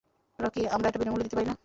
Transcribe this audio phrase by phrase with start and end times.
[0.39, 1.55] Rocky, আমরা এটা বিনামূল্যে দিতে পারি না।